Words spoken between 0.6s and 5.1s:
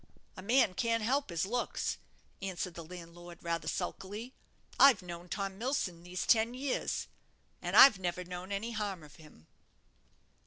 can't help his looks," answered the landlord, rather sulkily; "I've